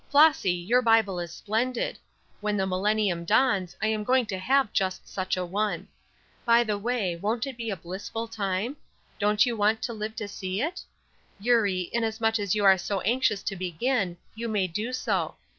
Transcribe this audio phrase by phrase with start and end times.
[0.09, 1.99] Flossy, your Bible is splendid;
[2.39, 5.89] when the millennium dawns I am going to have just such a one.
[6.43, 8.77] By the way, won't that be a blissful time?
[9.19, 10.81] Don't you want to live to see it?
[11.39, 15.35] Eurie, inasmuch as you are so anxious to begin, you may do so.